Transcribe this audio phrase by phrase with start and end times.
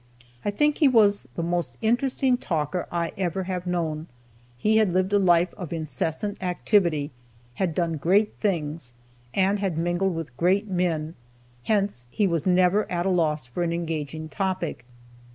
[0.43, 4.07] I think he was the most interesting talker I ever have known.
[4.57, 7.11] He had lived a life of incessant activity,
[7.53, 8.95] had done great things,
[9.35, 11.13] and had mingled with great men,
[11.65, 14.85] hence he was never at a loss for an engaging topic.